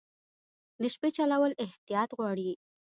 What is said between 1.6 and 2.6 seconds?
احتیاط غواړي.